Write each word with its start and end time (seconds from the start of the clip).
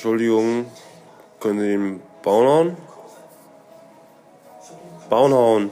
Entschuldigung, 0.00 0.64
können 1.40 1.60
Sie 1.60 1.66
den 1.66 2.02
Bauen 2.22 2.48
hauen? 2.48 2.76
Bauen 5.10 5.34
hauen. 5.34 5.70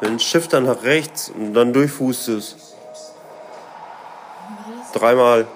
Wenn 0.00 0.12
ein 0.12 0.18
Schiff 0.18 0.48
dann 0.48 0.64
nach 0.64 0.82
rechts 0.82 1.28
und 1.28 1.52
dann 1.52 1.74
durchfußt 1.74 2.30
es. 2.30 2.74
Dreimal. 4.94 5.46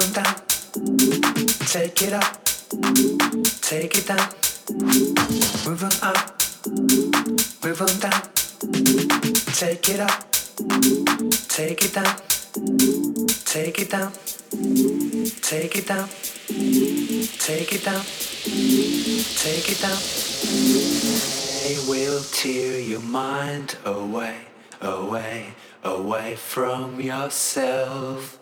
from 0.00 0.12
down. 0.12 0.34
Take 1.66 2.02
it 2.02 2.12
up. 2.12 2.44
Take 3.62 3.96
it 3.96 4.06
down. 4.06 4.28
Move 5.64 5.84
on 5.84 5.92
up. 6.02 6.16
Move 7.64 7.80
on 7.80 7.98
down. 7.98 8.22
Take 9.54 9.88
it 9.88 10.00
up. 10.00 10.30
Take 11.48 11.82
it 11.82 11.94
down. 11.94 12.16
Take 13.46 13.78
it 13.80 13.90
down. 13.90 14.12
Take 15.40 15.76
it 15.76 15.86
down. 15.86 16.08
Take 17.40 17.72
it 17.72 17.84
down. 17.84 18.04
Take 19.42 19.68
it 19.72 19.80
down. 19.80 20.00
They 21.62 21.78
will 21.88 22.22
tear 22.32 22.80
your 22.80 23.00
mind 23.00 23.76
away, 23.86 24.36
away, 24.82 25.54
away 25.82 26.36
from 26.36 27.00
yourself. 27.00 28.38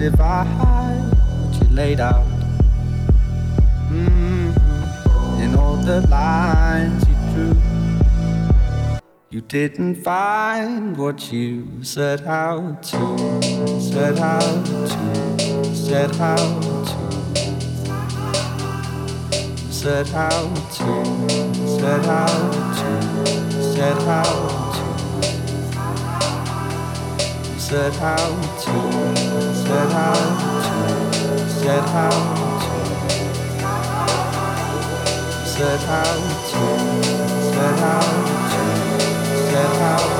To 0.00 0.10
divide 0.10 0.46
what 1.44 1.62
you 1.62 1.68
laid 1.74 2.00
out. 2.00 2.26
Mm-hmm. 3.90 5.42
In 5.42 5.54
all 5.56 5.76
the 5.76 6.00
lines 6.08 7.04
you 7.08 7.14
drew, 7.32 7.56
you 9.30 9.40
didn't 9.42 9.96
find 9.96 10.96
what 10.96 11.30
you 11.32 11.84
set 11.84 12.26
out 12.26 12.82
to, 12.84 13.16
set 13.80 14.18
out 14.18 14.66
to, 14.66 15.74
set 15.74 16.18
out 16.20 16.62
to 16.62 17.00
set 19.70 20.12
out 20.14 20.54
to, 20.72 21.04
set 21.78 22.04
out 22.04 22.52
to, 22.76 23.02
set 23.76 24.02
out 24.02 24.74
to, 24.74 24.90
set 27.58 28.00
out 28.02 28.60
to, 28.60 29.59
said 29.70 29.92
how 29.92 30.14
to, 30.14 31.48
said 31.48 31.84
how 31.94 32.10
to, 32.10 32.66
said 35.46 35.80
how 35.86 36.10
to, 36.50 36.62
said 37.52 37.78
how 37.78 38.00
to, 38.50 38.64
said 39.48 39.72
how 39.76 39.98
to. 39.98 40.19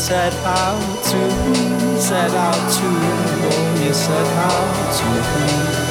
set 0.07 0.33
out 0.45 1.03
to, 1.03 1.99
set 1.99 2.31
out 2.31 2.71
to, 2.71 2.85
oh, 2.85 3.66
said 3.93 4.27
how 4.35 4.97
to 4.97 5.81
be. 5.81 5.86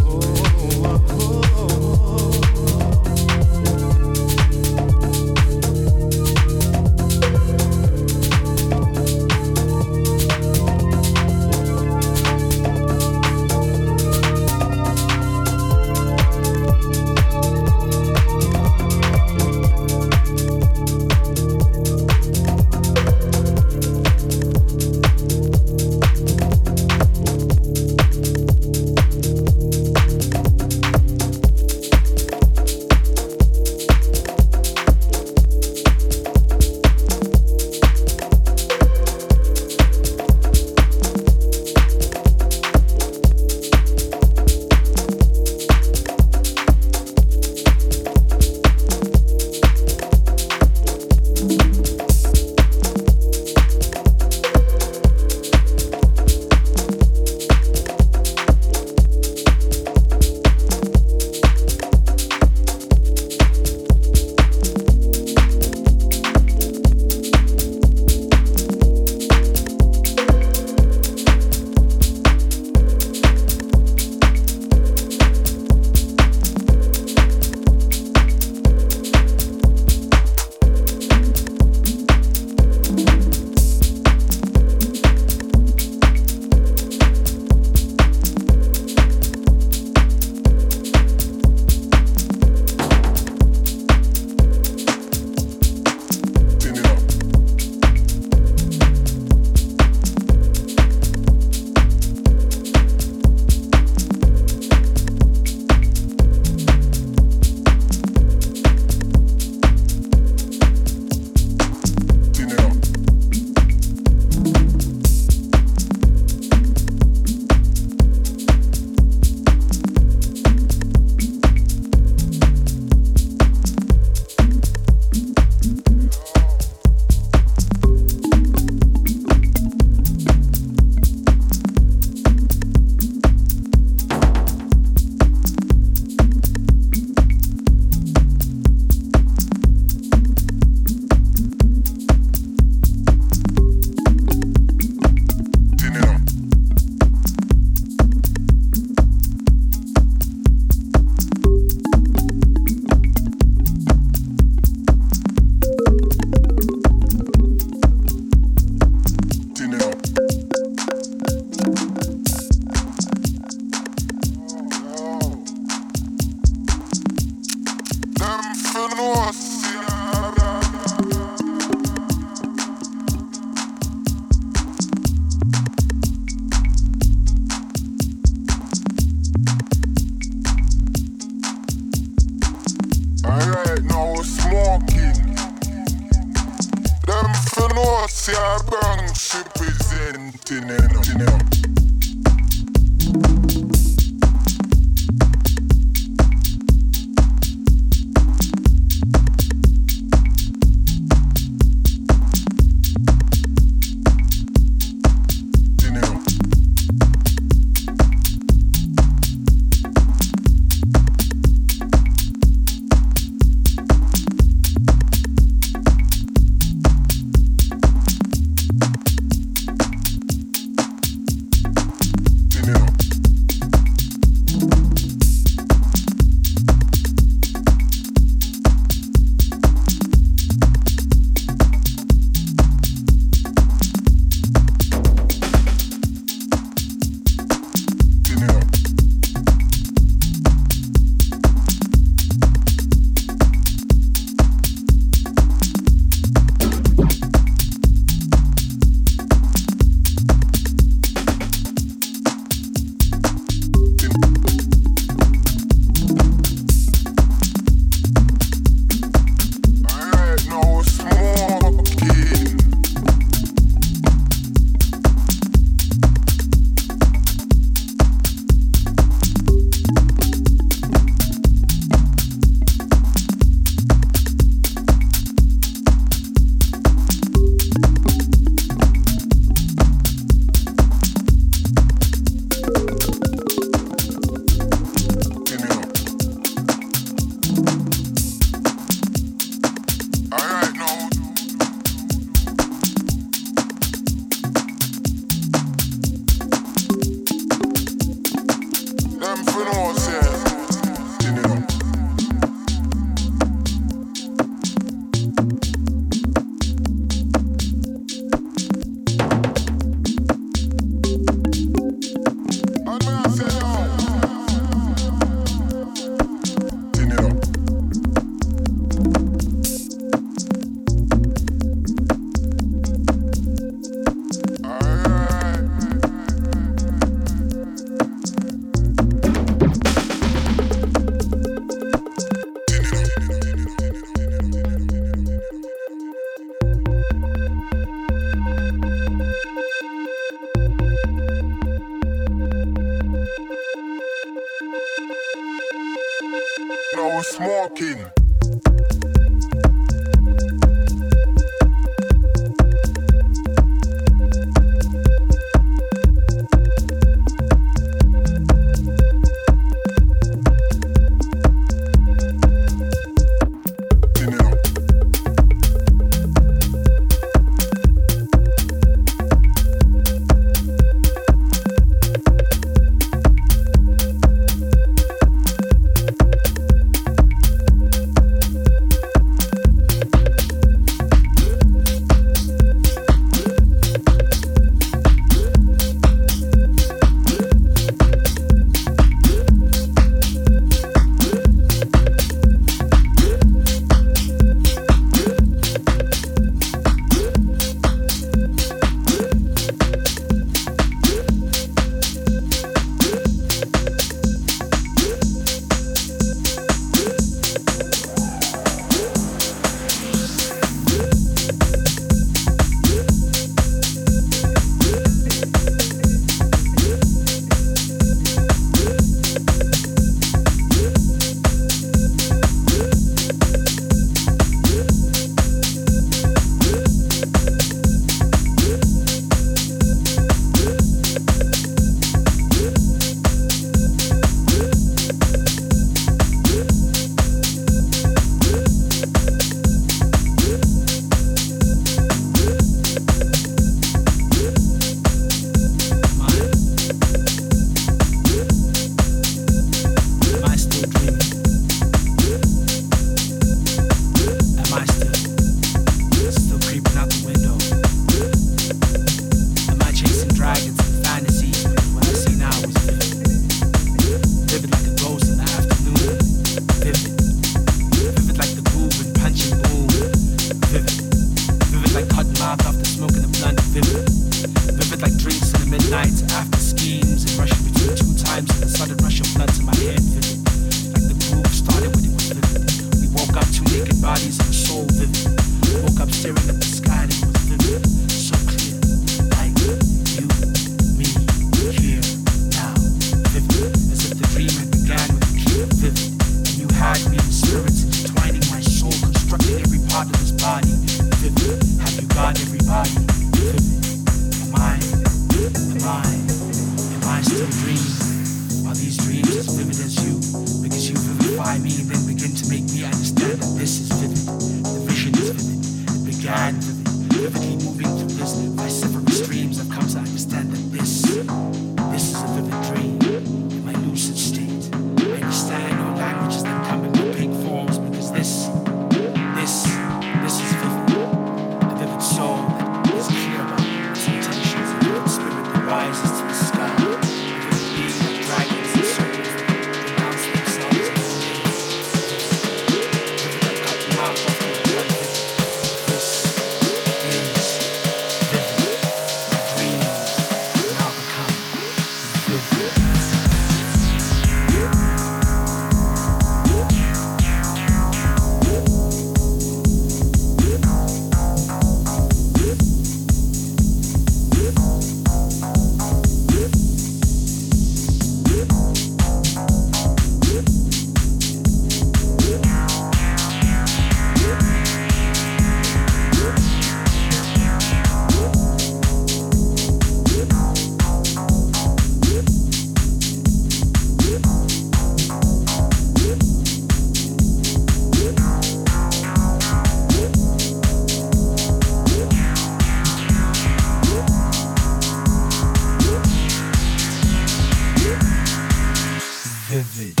heavy. 599.51 600.00